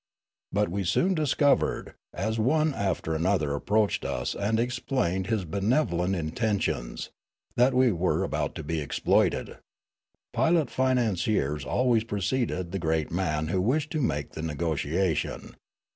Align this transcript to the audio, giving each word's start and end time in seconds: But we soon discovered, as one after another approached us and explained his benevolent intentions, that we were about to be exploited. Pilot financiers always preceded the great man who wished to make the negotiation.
But 0.51 0.69
we 0.69 0.83
soon 0.83 1.13
discovered, 1.13 1.93
as 2.11 2.39
one 2.39 2.73
after 2.73 3.13
another 3.13 3.53
approached 3.53 4.03
us 4.03 4.33
and 4.33 4.59
explained 4.59 5.27
his 5.27 5.45
benevolent 5.45 6.15
intentions, 6.15 7.11
that 7.55 7.75
we 7.75 7.91
were 7.91 8.23
about 8.23 8.55
to 8.55 8.63
be 8.63 8.79
exploited. 8.81 9.59
Pilot 10.33 10.71
financiers 10.71 11.63
always 11.65 12.03
preceded 12.03 12.71
the 12.71 12.79
great 12.79 13.11
man 13.11 13.49
who 13.49 13.61
wished 13.61 13.91
to 13.91 14.01
make 14.01 14.31
the 14.31 14.41
negotiation. 14.41 15.55